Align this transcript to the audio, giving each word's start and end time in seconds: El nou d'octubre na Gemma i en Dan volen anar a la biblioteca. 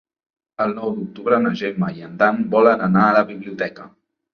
El 0.65 0.73
nou 0.79 0.95
d'octubre 0.95 1.39
na 1.45 1.53
Gemma 1.61 1.93
i 2.01 2.09
en 2.11 2.19
Dan 2.25 2.43
volen 2.59 2.87
anar 2.91 3.09
a 3.13 3.17
la 3.23 3.27
biblioteca. 3.33 3.93